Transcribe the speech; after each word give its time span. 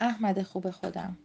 احمد 0.00 0.42
خوب 0.42 0.70
خودم. 0.70 1.18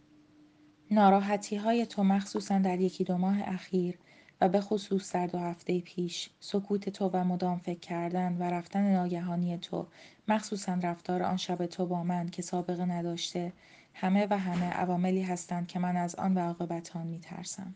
ناراحتی 0.90 1.56
های 1.56 1.86
تو 1.86 2.02
مخصوصا 2.02 2.58
در 2.58 2.80
یکی 2.80 3.04
دو 3.04 3.18
ماه 3.18 3.36
اخیر 3.44 3.98
و 4.40 4.48
به 4.48 4.60
خصوص 4.60 5.12
در 5.12 5.26
دو 5.26 5.38
هفته 5.38 5.80
پیش 5.80 6.30
سکوت 6.40 6.88
تو 6.88 7.10
و 7.12 7.24
مدام 7.24 7.58
فکر 7.58 7.78
کردن 7.78 8.36
و 8.38 8.42
رفتن 8.42 8.92
ناگهانی 8.92 9.58
تو 9.58 9.86
مخصوصا 10.28 10.74
رفتار 10.82 11.22
آن 11.22 11.36
شب 11.36 11.66
تو 11.66 11.86
با 11.86 12.02
من 12.02 12.28
که 12.28 12.42
سابقه 12.42 12.84
نداشته 12.84 13.52
همه 13.94 14.26
و 14.30 14.38
همه 14.38 14.70
عواملی 14.70 15.22
هستند 15.22 15.66
که 15.66 15.78
من 15.78 15.96
از 15.96 16.14
آن 16.14 16.34
و 16.34 16.40
عاقبت 16.40 16.96
آن 16.96 17.06
میترسم. 17.06 17.74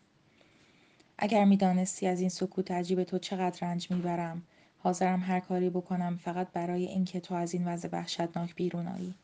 اگر 1.18 1.44
می‌دانستی 1.44 2.06
از 2.06 2.20
این 2.20 2.28
سکوت 2.28 2.70
عجیب 2.70 3.04
تو 3.04 3.18
چقدر 3.18 3.68
رنج 3.68 3.90
می‌برم 3.90 4.42
حاضرم 4.78 5.20
هر 5.20 5.40
کاری 5.40 5.70
بکنم 5.70 6.16
فقط 6.16 6.48
برای 6.52 6.86
اینکه 6.86 7.20
تو 7.20 7.34
از 7.34 7.54
این 7.54 7.68
وضع 7.68 7.88
وحشتناک 7.92 8.54
بیرون 8.54 8.88
آیی. 8.88 9.14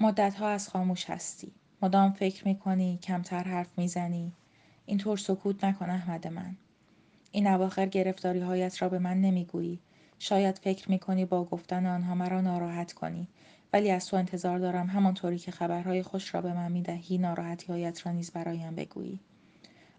مدتها 0.00 0.48
از 0.48 0.68
خاموش 0.68 1.10
هستی. 1.10 1.52
مدام 1.82 2.12
فکر 2.12 2.48
می‌کنی 2.48 2.98
کمتر 3.02 3.42
حرف 3.42 3.78
می‌زنی. 3.78 4.32
اینطور 4.86 5.16
سکوت 5.16 5.64
نکن 5.64 5.90
احمد 5.90 6.26
من. 6.26 6.56
این 7.32 7.46
اواخر 7.46 7.86
گرفتاری 7.86 8.40
هایت 8.40 8.82
را 8.82 8.88
به 8.88 8.98
من 8.98 9.20
نمی‌گویی. 9.20 9.80
شاید 10.18 10.58
فکر 10.58 10.90
می‌کنی 10.90 11.24
با 11.24 11.44
گفتن 11.44 11.86
آنها 11.86 12.14
مرا 12.14 12.40
ناراحت 12.40 12.92
کنی. 12.92 13.28
ولی 13.72 13.90
از 13.90 14.06
تو 14.06 14.16
انتظار 14.16 14.58
دارم 14.58 14.86
همانطوری 14.86 15.38
که 15.38 15.50
خبرهای 15.50 16.02
خوش 16.02 16.34
را 16.34 16.40
به 16.40 16.52
من 16.52 16.72
می‌دهی 16.72 17.18
ناراحتی 17.18 17.66
هایت 17.66 18.06
را 18.06 18.12
نیز 18.12 18.30
برایم 18.30 18.74
بگویی. 18.74 19.20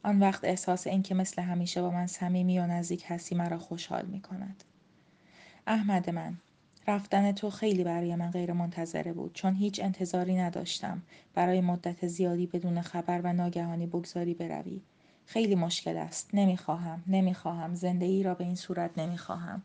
آن 0.03 0.19
وقت 0.19 0.43
احساس 0.43 0.87
اینکه 0.87 1.15
مثل 1.15 1.41
همیشه 1.41 1.81
با 1.81 1.91
من 1.91 2.07
صمیمی 2.07 2.59
و 2.59 2.67
نزدیک 2.67 3.05
هستی 3.07 3.35
مرا 3.35 3.57
خوشحال 3.57 4.05
می 4.05 4.21
کند. 4.21 4.63
احمد 5.67 6.09
من 6.09 6.37
رفتن 6.87 7.31
تو 7.31 7.49
خیلی 7.49 7.83
برای 7.83 8.15
من 8.15 8.31
غیر 8.31 8.53
منتظره 8.53 9.13
بود 9.13 9.33
چون 9.33 9.55
هیچ 9.55 9.79
انتظاری 9.83 10.35
نداشتم 10.35 11.01
برای 11.33 11.61
مدت 11.61 12.07
زیادی 12.07 12.47
بدون 12.47 12.81
خبر 12.81 13.21
و 13.21 13.33
ناگهانی 13.33 13.87
بگذاری 13.87 14.33
بروی. 14.33 14.81
خیلی 15.25 15.55
مشکل 15.55 15.97
است. 15.97 16.29
نمی‌خواهم. 16.33 17.03
نمی‌خواهم. 17.07 17.75
زندگی 17.75 18.23
را 18.23 18.33
به 18.35 18.43
این 18.43 18.55
صورت 18.55 18.97
نمی‌خواهم. 18.97 19.61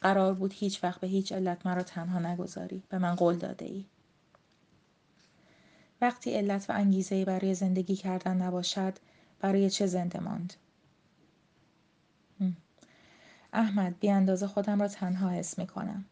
قرار 0.00 0.34
بود 0.34 0.52
هیچ 0.52 0.84
وقت 0.84 1.00
به 1.00 1.06
هیچ 1.06 1.32
علت 1.32 1.66
مرا 1.66 1.82
تنها 1.82 2.18
نگذاری. 2.18 2.82
به 2.88 2.98
من 2.98 3.14
قول 3.14 3.36
داده 3.36 3.64
ای. 3.64 3.84
وقتی 6.00 6.34
علت 6.34 6.70
و 6.70 6.72
انگیزه 6.72 7.24
برای 7.24 7.54
زندگی 7.54 7.96
کردن 7.96 8.36
نباشد 8.36 8.94
برای 9.40 9.70
چه 9.70 9.86
زنده 9.86 10.20
ماند؟ 10.20 10.54
احمد 13.52 13.98
بی 14.00 14.10
اندازه 14.10 14.46
خودم 14.46 14.80
را 14.82 14.88
تنها 14.88 15.30
حس 15.30 15.58
می 15.58 15.66
کنم. 15.66 16.04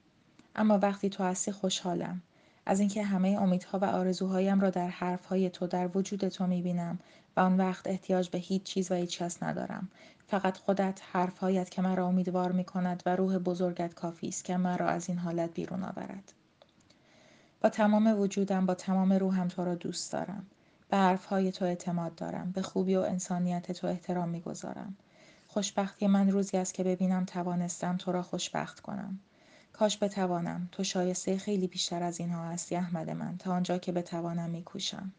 اما 0.58 0.78
وقتی 0.78 1.10
تو 1.10 1.24
هستی 1.24 1.52
خوشحالم. 1.52 2.22
از 2.66 2.80
اینکه 2.80 3.02
همه 3.02 3.28
امیدها 3.28 3.78
و 3.78 3.84
آرزوهایم 3.84 4.60
را 4.60 4.70
در 4.70 4.88
حرفهای 4.88 5.50
تو 5.50 5.66
در 5.66 5.90
وجود 5.94 6.28
تو 6.28 6.46
می 6.46 6.62
بینم 6.62 6.98
و 7.36 7.40
آن 7.40 7.56
وقت 7.56 7.86
احتیاج 7.86 8.28
به 8.30 8.38
هیچ 8.38 8.62
چیز 8.62 8.92
و 8.92 8.94
هیچ 8.94 9.18
کس 9.18 9.42
ندارم. 9.42 9.88
فقط 10.26 10.56
خودت 10.56 11.00
حرفهایت 11.12 11.70
که 11.70 11.82
مرا 11.82 12.06
امیدوار 12.06 12.52
می 12.52 12.64
کند 12.64 13.02
و 13.06 13.16
روح 13.16 13.38
بزرگت 13.38 13.94
کافی 13.94 14.28
است 14.28 14.44
که 14.44 14.56
مرا 14.56 14.88
از 14.88 15.08
این 15.08 15.18
حالت 15.18 15.54
بیرون 15.54 15.82
آورد. 15.82 16.32
با 17.60 17.68
تمام 17.68 18.20
وجودم 18.20 18.66
با 18.66 18.74
تمام 18.74 19.12
روحم 19.12 19.48
تو 19.48 19.64
را 19.64 19.74
دوست 19.74 20.12
دارم. 20.12 20.46
به 20.90 20.96
حرفهای 20.96 21.52
تو 21.52 21.64
اعتماد 21.64 22.14
دارم. 22.14 22.52
به 22.52 22.62
خوبی 22.62 22.96
و 22.96 23.00
انسانیت 23.00 23.72
تو 23.72 23.86
احترام 23.86 24.28
می‌گذارم. 24.28 24.96
خوشبختی 25.48 26.06
من 26.06 26.30
روزی 26.30 26.56
است 26.56 26.74
که 26.74 26.84
ببینم 26.84 27.24
توانستم 27.24 27.96
تو 27.96 28.12
را 28.12 28.22
خوشبخت 28.22 28.80
کنم. 28.80 29.18
کاش 29.78 29.98
بتوانم 30.02 30.68
تو 30.72 30.84
شایسته 30.84 31.38
خیلی 31.38 31.66
بیشتر 31.66 32.02
از 32.02 32.20
اینها 32.20 32.44
هستی 32.44 32.76
احمد 32.76 33.10
من 33.10 33.38
تا 33.38 33.52
آنجا 33.52 33.78
که 33.78 33.92
بتوانم 33.92 34.50
میکوشم 34.50 35.12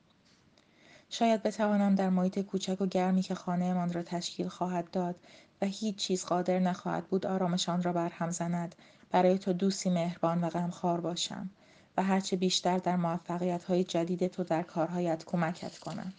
شاید 1.09 1.43
بتوانم 1.43 1.95
در 1.95 2.09
محیط 2.09 2.39
کوچک 2.39 2.81
و 2.81 2.85
گرمی 2.85 3.21
که 3.21 3.35
خانهمان 3.35 3.93
را 3.93 4.03
تشکیل 4.03 4.47
خواهد 4.47 4.91
داد 4.91 5.16
و 5.61 5.66
هیچ 5.66 5.95
چیز 5.95 6.25
قادر 6.25 6.59
نخواهد 6.59 7.07
بود 7.07 7.25
آرامشان 7.25 7.84
را 7.84 7.94
برهم 7.94 8.31
زند 8.31 8.75
برای 9.11 9.38
تو 9.38 9.53
دوستی 9.53 9.89
مهربان 9.89 10.44
و 10.44 10.50
غمخوار 10.50 11.01
باشم 11.01 11.50
و 11.97 12.03
هرچه 12.03 12.35
بیشتر 12.35 12.78
در 12.78 12.95
موفقیت 12.95 13.63
های 13.63 13.84
جدید 13.84 14.28
تو 14.28 14.44
در 14.44 14.63
کارهایت 14.63 15.25
کمکت 15.25 15.78
کنم. 15.78 16.13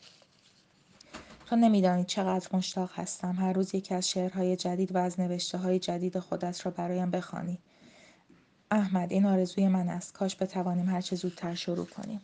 تو 1.46 1.56
نمیدانی 1.56 2.04
چقدر 2.04 2.48
مشتاق 2.52 2.90
هستم 2.94 3.36
هر 3.36 3.52
روز 3.52 3.74
یکی 3.74 3.94
از 3.94 4.10
شعرهای 4.10 4.56
جدید 4.56 4.94
و 4.94 4.98
از 4.98 5.20
نوشته 5.20 5.58
های 5.58 5.78
جدید 5.78 6.18
خودت 6.18 6.66
را 6.66 6.72
برایم 6.72 7.10
بخوانی. 7.10 7.58
احمد 8.70 9.12
این 9.12 9.26
آرزوی 9.26 9.68
من 9.68 9.88
است 9.88 10.14
کاش 10.14 10.36
بتوانیم 10.42 10.88
هر 10.90 11.00
چه 11.00 11.16
زودتر 11.16 11.54
شروع 11.54 11.86
کنیم. 11.86 12.22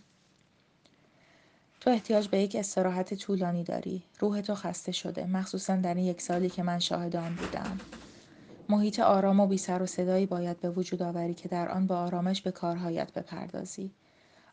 تو 1.80 1.90
احتیاج 1.90 2.28
به 2.28 2.38
یک 2.40 2.56
استراحت 2.56 3.14
طولانی 3.14 3.64
داری. 3.64 4.04
روح 4.20 4.40
تو 4.40 4.54
خسته 4.54 4.92
شده. 4.92 5.26
مخصوصا 5.26 5.76
در 5.76 5.94
این 5.94 6.04
یک 6.06 6.22
سالی 6.22 6.50
که 6.50 6.62
من 6.62 6.78
شاهد 6.78 7.16
آن 7.16 7.36
بودم. 7.36 7.82
محیط 8.68 9.00
آرام 9.00 9.40
و 9.40 9.46
بی 9.46 9.58
سر 9.58 9.82
و 9.82 9.86
صدایی 9.86 10.26
باید 10.26 10.60
به 10.60 10.70
وجود 10.70 11.02
آوری 11.02 11.34
که 11.34 11.48
در 11.48 11.68
آن 11.68 11.86
با 11.86 11.98
آرامش 12.00 12.42
به 12.42 12.52
کارهایت 12.52 13.12
بپردازی. 13.14 13.92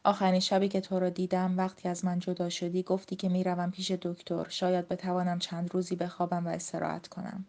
آخرین 0.05 0.39
شبی 0.41 0.69
که 0.69 0.81
تو 0.81 0.99
را 0.99 1.09
دیدم 1.09 1.57
وقتی 1.57 1.89
از 1.89 2.05
من 2.05 2.19
جدا 2.19 2.49
شدی 2.49 2.83
گفتی 2.83 3.17
که 3.17 3.29
می‌روم 3.29 3.71
پیش 3.71 3.91
دکتر 3.91 4.49
شاید 4.49 4.89
بتوانم 4.89 5.39
چند 5.39 5.73
روزی 5.75 5.97
بخوابم 5.97 6.47
و 6.47 6.49
استراحت 6.49 7.07
کنم 7.07 7.45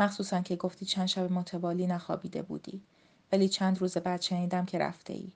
مخصوصا 0.00 0.40
که 0.42 0.56
گفتی 0.56 0.86
چند 0.86 1.06
شب 1.06 1.32
متوالی 1.32 1.86
نخوابیده 1.86 2.42
بودی 2.42 2.82
ولی 3.32 3.48
چند 3.48 3.78
روز 3.78 3.96
بعد 3.98 4.20
شنیدم 4.22 4.64
که 4.66 4.78
رفته 4.78 5.12
ای 5.12 5.32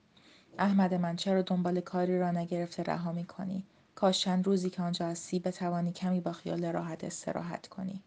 احمد 0.59 0.93
من 0.93 1.15
چرا 1.15 1.41
دنبال 1.41 1.79
کاری 1.79 2.19
را 2.19 2.31
نگرفته 2.31 2.83
رها 2.83 3.11
می 3.11 3.23
کنی 3.23 3.63
کاش 3.95 4.21
چند 4.21 4.47
روزی 4.47 4.69
که 4.69 4.81
آنجا 4.81 5.07
هستی 5.07 5.39
بتوانی 5.39 5.91
کمی 5.91 6.21
با 6.21 6.31
خیال 6.31 6.65
راحت 6.65 7.03
استراحت 7.03 7.67
کنی 7.67 8.01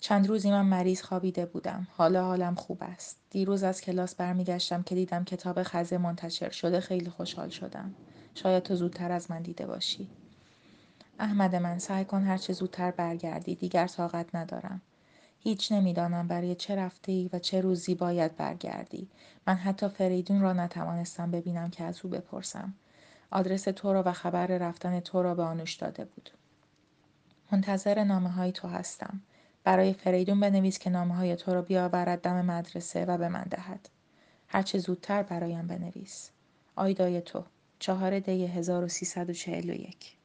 چند 0.00 0.28
روزی 0.28 0.50
من 0.50 0.66
مریض 0.66 1.02
خوابیده 1.02 1.46
بودم. 1.46 1.86
حالا 1.96 2.24
حالم 2.24 2.54
خوب 2.54 2.78
است. 2.82 3.16
دیروز 3.30 3.62
از 3.62 3.80
کلاس 3.80 4.14
برمیگشتم 4.14 4.82
که 4.82 4.94
دیدم 4.94 5.24
کتاب 5.24 5.62
خزه 5.62 5.98
منتشر 5.98 6.50
شده 6.50 6.80
خیلی 6.80 7.10
خوشحال 7.10 7.48
شدم. 7.48 7.94
شاید 8.34 8.62
تو 8.62 8.74
زودتر 8.74 9.12
از 9.12 9.30
من 9.30 9.42
دیده 9.42 9.66
باشی. 9.66 10.08
احمد 11.18 11.54
من 11.56 11.78
سعی 11.78 12.04
کن 12.04 12.22
هرچه 12.22 12.52
زودتر 12.52 12.90
برگردی. 12.90 13.54
دیگر 13.54 13.86
طاقت 13.86 14.34
ندارم. 14.34 14.80
هیچ 15.42 15.72
نمی‌دانم 15.72 16.28
برای 16.28 16.54
چه 16.54 16.76
رفته 16.76 17.12
ای 17.12 17.30
و 17.32 17.38
چه 17.38 17.60
روزی 17.60 17.94
باید 17.94 18.36
برگردی. 18.36 19.08
من 19.46 19.54
حتی 19.54 19.88
فریدون 19.88 20.40
را 20.40 20.52
نتوانستم 20.52 21.30
ببینم 21.30 21.70
که 21.70 21.84
از 21.84 22.00
او 22.02 22.10
بپرسم. 22.10 22.74
آدرس 23.30 23.62
تو 23.62 23.92
را 23.92 24.02
و 24.06 24.12
خبر 24.12 24.46
رفتن 24.46 25.00
تو 25.00 25.22
را 25.22 25.34
به 25.34 25.42
آنوش 25.42 25.74
داده 25.74 26.04
بود. 26.04 26.30
منتظر 27.52 28.04
نامه 28.04 28.30
های 28.30 28.52
تو 28.52 28.68
هستم. 28.68 29.20
برای 29.64 29.92
فریدون 29.92 30.40
بنویس 30.40 30.78
که 30.78 30.90
نامه 30.90 31.14
های 31.14 31.36
تو 31.36 31.54
را 31.54 31.62
بیاورد 31.62 32.20
دم 32.20 32.44
مدرسه 32.44 33.04
و 33.04 33.18
به 33.18 33.28
من 33.28 33.46
دهد. 33.50 33.88
هرچه 34.48 34.78
زودتر 34.78 35.22
برایم 35.22 35.66
بنویس. 35.66 36.30
آیدای 36.76 37.20
تو. 37.20 37.44
چهار 37.78 38.18
دی 38.18 38.46
1341 38.46 40.19